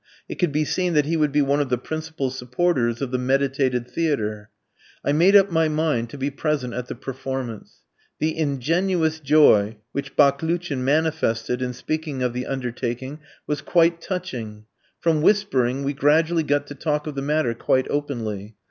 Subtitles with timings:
[0.27, 3.19] It could be seen that he would be one of the principal supporters of the
[3.19, 4.49] meditated theatre.
[5.05, 7.83] I made up my mind to be present at the performance.
[8.17, 14.65] The ingenuous joy which Baklouchin manifested in speaking of the undertaking was quite touching.
[14.99, 18.55] From whispering, we gradually got to talk of the matter quite openly.